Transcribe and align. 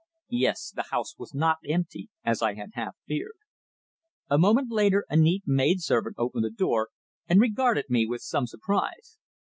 Yes, 0.31 0.71
the 0.75 0.85
house 0.89 1.15
was 1.19 1.35
not 1.35 1.57
empty, 1.63 2.09
as 2.25 2.41
I 2.41 2.55
had 2.55 2.71
half 2.73 2.95
feared. 3.05 3.35
A 4.31 4.39
moment 4.39 4.71
later 4.71 5.05
a 5.09 5.15
neat 5.15 5.43
maid 5.45 5.79
servant 5.83 6.15
opened 6.17 6.43
the 6.43 6.49
door, 6.49 6.89
and 7.29 7.39
regarded 7.39 7.85
me 7.87 8.07
with 8.07 8.21
some 8.23 8.47
surprise. 8.47 9.19